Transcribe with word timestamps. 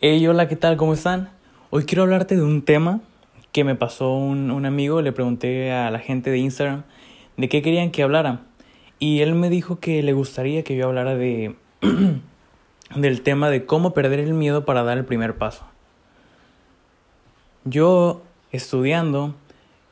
Hey, 0.00 0.24
hola, 0.28 0.46
¿qué 0.46 0.54
tal? 0.54 0.76
¿Cómo 0.76 0.94
están? 0.94 1.28
Hoy 1.70 1.82
quiero 1.82 2.04
hablarte 2.04 2.36
de 2.36 2.42
un 2.44 2.62
tema 2.62 3.00
que 3.50 3.64
me 3.64 3.74
pasó 3.74 4.12
un, 4.12 4.52
un, 4.52 4.64
amigo. 4.64 5.02
Le 5.02 5.10
pregunté 5.10 5.72
a 5.72 5.90
la 5.90 5.98
gente 5.98 6.30
de 6.30 6.38
Instagram 6.38 6.84
de 7.36 7.48
qué 7.48 7.62
querían 7.62 7.90
que 7.90 8.04
hablara. 8.04 8.42
Y 9.00 9.22
él 9.22 9.34
me 9.34 9.50
dijo 9.50 9.80
que 9.80 10.00
le 10.04 10.12
gustaría 10.12 10.62
que 10.62 10.76
yo 10.76 10.86
hablara 10.86 11.16
de 11.16 11.56
del 12.94 13.22
tema 13.22 13.50
de 13.50 13.66
cómo 13.66 13.92
perder 13.92 14.20
el 14.20 14.34
miedo 14.34 14.64
para 14.64 14.84
dar 14.84 14.98
el 14.98 15.04
primer 15.04 15.36
paso. 15.36 15.64
Yo, 17.64 18.22
estudiando, 18.52 19.34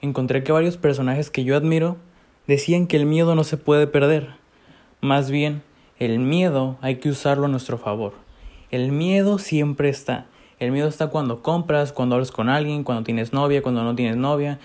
encontré 0.00 0.42
que 0.42 0.52
varios 0.52 0.78
personajes 0.78 1.28
que 1.28 1.44
yo 1.44 1.58
admiro 1.58 1.98
decían 2.46 2.86
que 2.86 2.96
el 2.96 3.04
miedo 3.04 3.34
no 3.34 3.44
se 3.44 3.58
puede 3.58 3.86
perder. 3.86 4.30
Más 5.02 5.30
bien, 5.30 5.62
el 5.98 6.20
miedo 6.20 6.78
hay 6.80 6.96
que 6.96 7.10
usarlo 7.10 7.44
a 7.44 7.50
nuestro 7.50 7.76
favor. 7.76 8.29
El 8.70 8.92
miedo 8.92 9.38
siempre 9.38 9.88
está. 9.88 10.26
El 10.58 10.72
miedo 10.72 10.88
está 10.88 11.08
cuando 11.08 11.42
compras, 11.42 11.92
cuando 11.92 12.16
hablas 12.16 12.30
con 12.30 12.48
alguien, 12.48 12.84
cuando 12.84 13.02
tienes 13.04 13.32
novia, 13.32 13.62
cuando 13.62 13.82
no 13.82 13.94
tienes 13.94 14.16
novia. 14.16 14.58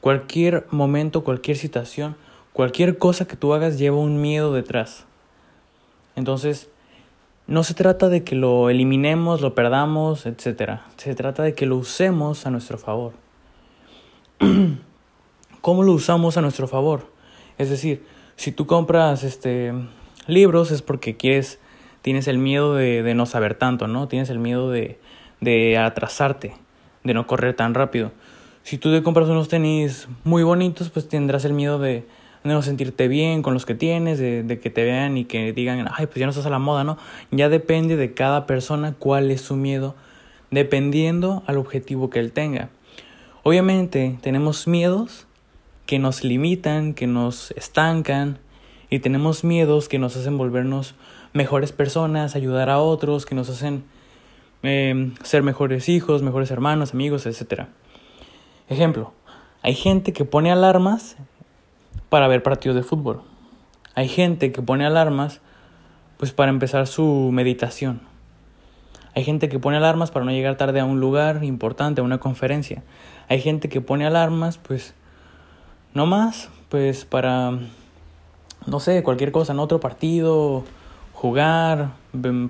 Cualquier 0.00 0.66
momento, 0.70 1.24
cualquier 1.24 1.56
situación, 1.56 2.16
cualquier 2.52 2.98
cosa 2.98 3.26
que 3.26 3.36
tú 3.36 3.52
hagas 3.52 3.78
lleva 3.78 3.96
un 3.96 4.20
miedo 4.20 4.52
detrás. 4.52 5.04
Entonces, 6.16 6.70
no 7.46 7.64
se 7.64 7.74
trata 7.74 8.08
de 8.08 8.22
que 8.22 8.36
lo 8.36 8.70
eliminemos, 8.70 9.40
lo 9.40 9.54
perdamos, 9.56 10.24
etc. 10.24 10.80
Se 10.96 11.14
trata 11.14 11.42
de 11.42 11.54
que 11.54 11.66
lo 11.66 11.76
usemos 11.76 12.46
a 12.46 12.50
nuestro 12.50 12.78
favor. 12.78 13.12
¿Cómo 15.60 15.82
lo 15.82 15.92
usamos 15.92 16.36
a 16.36 16.42
nuestro 16.42 16.68
favor? 16.68 17.10
Es 17.58 17.68
decir, 17.68 18.06
si 18.36 18.52
tú 18.52 18.66
compras 18.66 19.24
este 19.24 19.74
libros 20.26 20.70
es 20.70 20.80
porque 20.80 21.16
quieres, 21.16 21.58
tienes 22.02 22.28
el 22.28 22.38
miedo 22.38 22.74
de, 22.74 23.02
de 23.02 23.14
no 23.14 23.26
saber 23.26 23.54
tanto, 23.54 23.86
¿no? 23.86 24.08
Tienes 24.08 24.30
el 24.30 24.38
miedo 24.38 24.70
de, 24.70 24.98
de 25.40 25.78
atrasarte, 25.78 26.54
de 27.04 27.14
no 27.14 27.26
correr 27.26 27.54
tan 27.54 27.74
rápido. 27.74 28.12
Si 28.62 28.78
tú 28.78 28.92
te 28.92 29.02
compras 29.02 29.28
unos 29.28 29.48
tenis 29.48 30.08
muy 30.24 30.42
bonitos, 30.42 30.90
pues 30.90 31.08
tendrás 31.08 31.44
el 31.44 31.52
miedo 31.52 31.78
de, 31.78 32.04
no 32.44 32.62
sentirte 32.62 33.08
bien 33.08 33.42
con 33.42 33.54
los 33.54 33.66
que 33.66 33.74
tienes, 33.74 34.18
de, 34.18 34.42
de, 34.42 34.58
que 34.58 34.70
te 34.70 34.84
vean 34.84 35.16
y 35.16 35.24
que 35.24 35.52
digan, 35.52 35.86
ay, 35.94 36.06
pues 36.06 36.16
ya 36.16 36.26
no 36.26 36.30
estás 36.30 36.46
a 36.46 36.50
la 36.50 36.58
moda, 36.58 36.84
¿no? 36.84 36.96
Ya 37.30 37.48
depende 37.48 37.96
de 37.96 38.14
cada 38.14 38.46
persona 38.46 38.94
cuál 38.98 39.30
es 39.30 39.42
su 39.42 39.56
miedo, 39.56 39.94
dependiendo 40.50 41.42
al 41.46 41.58
objetivo 41.58 42.10
que 42.10 42.18
él 42.18 42.32
tenga. 42.32 42.70
Obviamente 43.42 44.18
tenemos 44.22 44.66
miedos 44.66 45.26
que 45.86 45.98
nos 45.98 46.24
limitan, 46.24 46.94
que 46.94 47.06
nos 47.06 47.50
estancan, 47.52 48.38
y 48.90 48.98
tenemos 48.98 49.44
miedos 49.44 49.88
que 49.88 50.00
nos 50.00 50.16
hacen 50.16 50.36
volvernos 50.36 50.96
mejores 51.32 51.70
personas, 51.70 52.34
ayudar 52.34 52.68
a 52.68 52.80
otros, 52.80 53.24
que 53.24 53.36
nos 53.36 53.48
hacen 53.48 53.84
eh, 54.64 55.12
ser 55.22 55.44
mejores 55.44 55.88
hijos, 55.88 56.22
mejores 56.22 56.50
hermanos, 56.50 56.92
amigos, 56.92 57.24
etc. 57.24 57.68
Ejemplo, 58.68 59.12
hay 59.62 59.74
gente 59.74 60.12
que 60.12 60.24
pone 60.24 60.50
alarmas 60.50 61.16
para 62.08 62.26
ver 62.26 62.42
partidos 62.42 62.76
de 62.76 62.82
fútbol. 62.82 63.22
Hay 63.94 64.08
gente 64.08 64.50
que 64.52 64.60
pone 64.60 64.84
alarmas 64.84 65.40
pues 66.16 66.32
para 66.32 66.50
empezar 66.50 66.86
su 66.86 67.30
meditación. 67.32 68.02
Hay 69.14 69.24
gente 69.24 69.48
que 69.48 69.58
pone 69.58 69.76
alarmas 69.76 70.10
para 70.10 70.24
no 70.24 70.32
llegar 70.32 70.56
tarde 70.56 70.80
a 70.80 70.84
un 70.84 71.00
lugar 71.00 71.44
importante, 71.44 72.00
a 72.00 72.04
una 72.04 72.18
conferencia. 72.18 72.82
Hay 73.28 73.40
gente 73.40 73.68
que 73.68 73.80
pone 73.80 74.04
alarmas 74.04 74.58
pues 74.58 74.94
no 75.94 76.06
más, 76.06 76.48
pues 76.68 77.04
para 77.04 77.58
no 78.66 78.80
sé, 78.80 79.02
cualquier 79.02 79.32
cosa, 79.32 79.52
en 79.52 79.58
otro 79.58 79.80
partido, 79.80 80.64
jugar, 81.12 81.92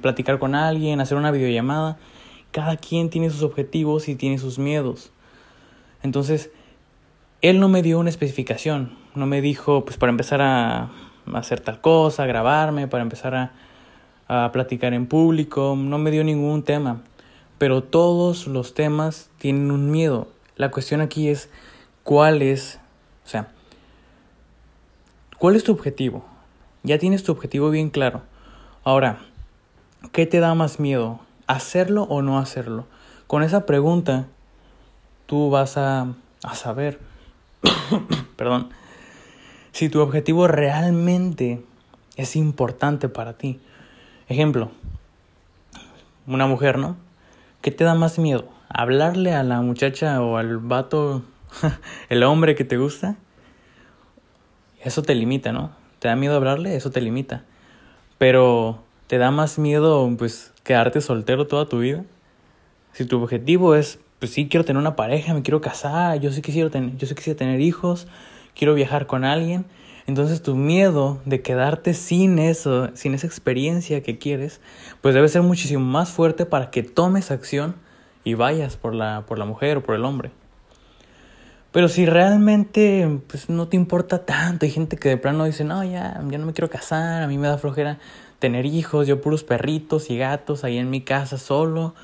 platicar 0.00 0.38
con 0.38 0.54
alguien, 0.54 1.00
hacer 1.00 1.16
una 1.16 1.30
videollamada. 1.30 1.98
Cada 2.50 2.76
quien 2.76 3.10
tiene 3.10 3.30
sus 3.30 3.42
objetivos 3.42 4.08
y 4.08 4.16
tiene 4.16 4.38
sus 4.38 4.58
miedos. 4.58 5.12
Entonces, 6.02 6.50
él 7.42 7.60
no 7.60 7.68
me 7.68 7.82
dio 7.82 7.98
una 7.98 8.10
especificación, 8.10 8.96
no 9.14 9.26
me 9.26 9.40
dijo, 9.40 9.84
pues 9.84 9.96
para 9.96 10.10
empezar 10.10 10.42
a 10.42 10.90
hacer 11.34 11.60
tal 11.60 11.80
cosa, 11.80 12.24
a 12.24 12.26
grabarme, 12.26 12.88
para 12.88 13.02
empezar 13.02 13.34
a, 13.34 13.52
a 14.28 14.52
platicar 14.52 14.94
en 14.94 15.06
público, 15.06 15.74
no 15.76 15.98
me 15.98 16.10
dio 16.10 16.22
ningún 16.24 16.62
tema. 16.62 17.02
Pero 17.58 17.82
todos 17.82 18.46
los 18.46 18.74
temas 18.74 19.30
tienen 19.38 19.70
un 19.70 19.90
miedo. 19.90 20.28
La 20.56 20.70
cuestión 20.70 21.00
aquí 21.00 21.28
es 21.28 21.50
cuál 22.04 22.40
es, 22.40 22.80
o 23.24 23.28
sea, 23.28 23.48
¿cuál 25.40 25.56
es 25.56 25.64
tu 25.64 25.72
objetivo? 25.72 26.22
Ya 26.82 26.98
tienes 26.98 27.24
tu 27.24 27.32
objetivo 27.32 27.70
bien 27.70 27.88
claro. 27.88 28.20
Ahora, 28.84 29.20
¿qué 30.12 30.26
te 30.26 30.38
da 30.38 30.54
más 30.54 30.78
miedo? 30.78 31.18
¿Hacerlo 31.46 32.02
o 32.04 32.20
no 32.20 32.38
hacerlo? 32.38 32.84
Con 33.26 33.42
esa 33.42 33.64
pregunta, 33.64 34.26
tú 35.24 35.48
vas 35.48 35.78
a, 35.78 36.14
a 36.42 36.54
saber, 36.54 37.00
perdón, 38.36 38.68
si 39.72 39.88
tu 39.88 40.00
objetivo 40.00 40.46
realmente 40.46 41.64
es 42.16 42.36
importante 42.36 43.08
para 43.08 43.32
ti. 43.32 43.60
Ejemplo, 44.28 44.70
una 46.26 46.46
mujer, 46.46 46.76
¿no? 46.76 46.96
¿Qué 47.62 47.70
te 47.70 47.84
da 47.84 47.94
más 47.94 48.18
miedo? 48.18 48.46
¿Hablarle 48.68 49.34
a 49.34 49.42
la 49.42 49.62
muchacha 49.62 50.20
o 50.20 50.36
al 50.36 50.58
vato, 50.58 51.22
el 52.10 52.24
hombre 52.24 52.54
que 52.54 52.64
te 52.64 52.76
gusta? 52.76 53.16
Eso 54.82 55.02
te 55.02 55.14
limita, 55.14 55.52
¿no? 55.52 55.72
¿Te 55.98 56.08
da 56.08 56.16
miedo 56.16 56.36
hablarle? 56.36 56.74
Eso 56.74 56.90
te 56.90 57.00
limita. 57.00 57.44
Pero 58.18 58.82
¿te 59.06 59.18
da 59.18 59.30
más 59.30 59.58
miedo 59.58 60.10
pues 60.18 60.52
quedarte 60.64 61.00
soltero 61.00 61.46
toda 61.46 61.68
tu 61.68 61.80
vida? 61.80 62.04
Si 62.92 63.04
tu 63.04 63.22
objetivo 63.22 63.74
es, 63.74 63.98
pues 64.18 64.32
sí 64.32 64.48
quiero 64.48 64.64
tener 64.64 64.80
una 64.80 64.96
pareja, 64.96 65.34
me 65.34 65.42
quiero 65.42 65.60
casar, 65.60 66.20
yo 66.20 66.32
sí 66.32 66.42
quisiera 66.42 66.70
tener, 66.70 66.96
yo 66.96 67.06
sí 67.06 67.14
quisiera 67.14 67.38
tener 67.38 67.60
hijos, 67.60 68.08
quiero 68.54 68.74
viajar 68.74 69.06
con 69.06 69.24
alguien, 69.24 69.64
entonces 70.06 70.42
tu 70.42 70.56
miedo 70.56 71.20
de 71.24 71.42
quedarte 71.42 71.94
sin 71.94 72.38
eso, 72.38 72.90
sin 72.94 73.14
esa 73.14 73.26
experiencia 73.26 74.02
que 74.02 74.18
quieres, 74.18 74.60
pues 75.02 75.14
debe 75.14 75.28
ser 75.28 75.42
muchísimo 75.42 75.84
más 75.84 76.10
fuerte 76.10 76.46
para 76.46 76.70
que 76.70 76.82
tomes 76.82 77.30
acción 77.30 77.76
y 78.24 78.34
vayas 78.34 78.76
por 78.76 78.94
la, 78.94 79.24
por 79.26 79.38
la 79.38 79.44
mujer 79.44 79.78
o 79.78 79.82
por 79.82 79.94
el 79.94 80.04
hombre. 80.04 80.30
Pero 81.72 81.88
si 81.88 82.04
realmente 82.04 83.20
pues, 83.28 83.48
no 83.48 83.68
te 83.68 83.76
importa 83.76 84.24
tanto, 84.24 84.66
hay 84.66 84.72
gente 84.72 84.96
que 84.96 85.08
de 85.08 85.16
plano 85.16 85.44
dice, 85.44 85.64
no, 85.64 85.84
ya, 85.84 86.20
ya 86.28 86.38
no 86.38 86.46
me 86.46 86.52
quiero 86.52 86.68
casar, 86.68 87.22
a 87.22 87.26
mí 87.28 87.38
me 87.38 87.46
da 87.46 87.58
flojera 87.58 87.98
tener 88.40 88.66
hijos, 88.66 89.06
yo 89.06 89.20
puros 89.20 89.44
perritos 89.44 90.10
y 90.10 90.18
gatos 90.18 90.64
ahí 90.64 90.78
en 90.78 90.90
mi 90.90 91.02
casa 91.02 91.38
solo, 91.38 91.94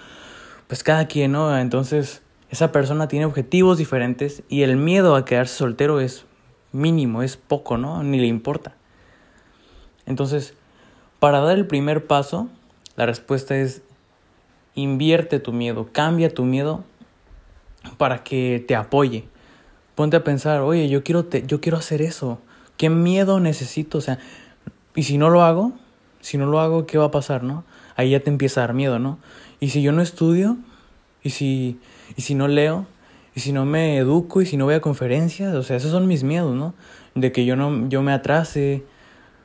pues 0.69 0.85
cada 0.85 1.09
quien, 1.09 1.33
¿no? 1.33 1.59
Entonces 1.59 2.23
esa 2.51 2.71
persona 2.71 3.09
tiene 3.09 3.25
objetivos 3.25 3.79
diferentes 3.79 4.43
y 4.49 4.63
el 4.63 4.77
miedo 4.77 5.17
a 5.17 5.25
quedarse 5.25 5.57
soltero 5.57 5.99
es 5.99 6.27
mínimo, 6.73 7.23
es 7.23 7.37
poco, 7.37 7.77
¿no? 7.77 8.03
Ni 8.05 8.21
le 8.21 8.27
importa. 8.27 8.75
Entonces, 10.05 10.55
para 11.19 11.41
dar 11.41 11.59
el 11.59 11.67
primer 11.67 12.07
paso, 12.07 12.49
la 12.95 13.07
respuesta 13.07 13.57
es 13.57 13.83
invierte 14.75 15.41
tu 15.41 15.53
miedo, 15.53 15.89
cambia 15.91 16.33
tu 16.33 16.45
miedo 16.45 16.85
para 17.99 18.23
que 18.23 18.65
te 18.69 18.77
apoye. 18.77 19.25
Ponte 19.97 20.17
a 20.17 20.23
pensar, 20.23 20.61
oye, 20.61 20.89
yo 20.89 21.03
quiero, 21.03 21.25
te, 21.25 21.45
yo 21.45 21.61
quiero 21.61 21.77
hacer 21.77 22.01
eso. 22.01 22.39
¿Qué 22.77 22.89
miedo 22.89 23.41
necesito? 23.41 23.99
O 23.99 24.01
sea, 24.01 24.21
y 24.95 25.03
si 25.03 25.19
no 25.19 25.31
lo 25.31 25.43
hago, 25.43 25.73
si 26.21 26.39
no 26.39 26.47
lo 26.47 26.61
hago, 26.61 26.87
¿qué 26.87 26.99
va 26.99 27.07
a 27.07 27.11
pasar, 27.11 27.43
no? 27.43 27.65
Ahí 27.97 28.11
ya 28.11 28.21
te 28.21 28.31
empieza 28.31 28.61
a 28.61 28.67
dar 28.69 28.75
miedo, 28.75 29.01
¿no? 29.01 29.19
Y 29.59 29.71
si 29.71 29.83
yo 29.83 29.91
no 29.91 30.03
estudio, 30.03 30.57
y 31.23 31.31
si, 31.31 31.81
y 32.17 32.23
si 32.23 32.37
no 32.37 32.47
leo, 32.47 32.87
y 33.35 33.41
si 33.41 33.53
no 33.53 33.67
me 33.67 33.99
educo 33.99 34.41
y 34.41 34.47
si 34.47 34.57
no 34.57 34.65
voy 34.65 34.75
a 34.75 34.81
conferencias, 34.81 35.55
o 35.55 35.63
sea, 35.63 35.77
esos 35.77 35.91
son 35.91 36.07
mis 36.07 36.25
miedos, 36.25 36.55
¿no? 36.55 36.75
De 37.15 37.33
que 37.33 37.45
yo 37.45 37.57
no 37.57 37.89
yo 37.89 38.03
me 38.03 38.13
atrase, 38.13 38.85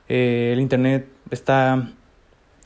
eh, 0.08 0.52
el 0.54 0.62
internet 0.62 1.10
está 1.30 1.92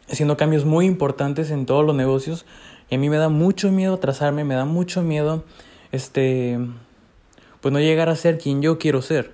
haciendo 0.10 0.38
cambios 0.38 0.66
muy 0.66 0.86
importantes 0.86 1.50
en 1.50 1.66
todos 1.66 1.86
los 1.86 1.96
negocios 1.96 2.46
y 2.90 2.96
a 2.96 2.98
mí 3.00 3.10
me 3.10 3.18
da 3.18 3.30
mucho 3.30 3.72
miedo 3.72 3.96
atrasarme, 3.96 4.44
me 4.44 4.56
da 4.56 4.66
mucho 4.66 5.02
miedo 5.02 5.44
este 5.92 6.60
pues 7.66 7.74
no 7.74 7.80
llegar 7.80 8.10
a 8.10 8.16
ser 8.16 8.38
quien 8.38 8.62
yo 8.62 8.78
quiero 8.78 9.02
ser. 9.02 9.32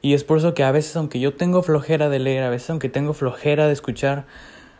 Y 0.00 0.14
es 0.14 0.24
por 0.24 0.38
eso 0.38 0.54
que 0.54 0.64
a 0.64 0.72
veces 0.72 0.96
aunque 0.96 1.20
yo 1.20 1.34
tengo 1.34 1.62
flojera 1.62 2.08
de 2.08 2.18
leer, 2.18 2.42
a 2.42 2.48
veces 2.48 2.70
aunque 2.70 2.88
tengo 2.88 3.12
flojera 3.12 3.66
de 3.66 3.74
escuchar 3.74 4.24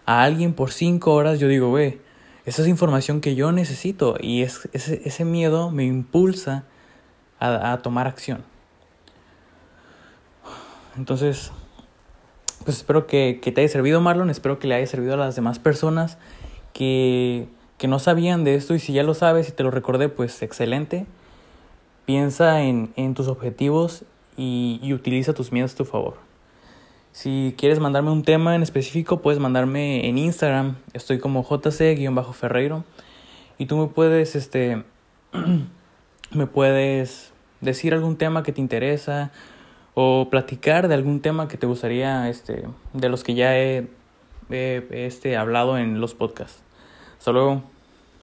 a 0.07 0.23
alguien 0.23 0.55
por 0.55 0.73
cinco 0.73 1.13
horas, 1.13 1.39
yo 1.39 1.47
digo, 1.47 1.69
güey, 1.69 1.99
esa 2.47 2.63
es 2.63 2.69
información 2.69 3.21
que 3.21 3.35
yo 3.35 3.53
necesito 3.53 4.17
y 4.19 4.41
es, 4.41 4.67
ese, 4.73 5.25
miedo 5.27 5.71
me 5.71 5.85
impulsa 5.85 6.65
a, 7.39 7.77
tomar 7.83 8.07
acción. 8.07 8.45
Entonces, 10.97 11.53
pues 12.65 12.79
espero 12.79 13.07
que, 13.07 13.41
que, 13.43 13.53
te 13.53 13.61
haya 13.61 13.69
servido 13.69 14.01
Marlon, 14.01 14.31
espero 14.31 14.59
que 14.59 14.69
le 14.69 14.75
haya 14.75 14.87
servido 14.87 15.13
a 15.13 15.19
las 15.19 15.37
demás 15.37 15.59
personas 15.59 16.17
que, 16.73 17.47
que 17.77 17.89
no 17.89 17.99
sabían 17.99 18.43
de 18.43 18.55
esto 18.55 18.75
y 18.75 18.79
si 18.79 18.95
ya 18.95 19.03
lo 19.03 19.13
sabes 19.13 19.51
y 19.51 19.53
te 19.53 19.65
lo 19.65 19.71
recordé, 19.71 20.09
pues 20.09 20.41
excelente. 20.41 21.05
Piensa 22.07 22.63
en, 22.63 22.93
en 22.97 23.15
tus 23.15 23.29
objetivos 23.29 24.05
y, 24.37 24.81
y 24.83 24.95
utiliza 24.95 25.35
tus 25.35 25.53
miedos 25.53 25.75
a 25.75 25.77
tu 25.77 25.85
favor. 25.85 26.27
Si 27.17 27.55
quieres 27.57 27.81
mandarme 27.81 28.11
un 28.11 28.25
tema 28.25 28.55
en 28.55 28.63
específico, 28.63 29.23
puedes 29.23 29.41
mandarme 29.41 30.07
en 30.07 30.19
Instagram. 30.19 30.77
Estoy 30.93 31.19
como 31.19 31.43
jc-ferreiro. 31.43 32.85
Y 33.57 33.65
tú 33.65 33.79
me 33.79 33.87
puedes, 33.87 34.37
este, 34.37 34.85
me 36.31 36.47
puedes 36.47 37.33
decir 37.63 37.95
algún 37.95 38.19
tema 38.19 38.43
que 38.43 38.53
te 38.53 38.61
interesa 38.61 39.33
o 39.95 40.29
platicar 40.31 40.89
de 40.89 40.95
algún 40.95 41.21
tema 41.23 41.49
que 41.49 41.57
te 41.57 41.67
gustaría, 41.67 42.29
este, 42.29 42.67
de 42.93 43.09
los 43.09 43.25
que 43.25 43.33
ya 43.33 43.59
he, 43.59 43.89
he 44.51 44.87
este, 44.91 45.39
hablado 45.39 45.79
en 45.79 46.03
los 46.03 46.15
podcasts. 46.15 46.63
Hasta 47.19 47.33
luego. 47.33 47.63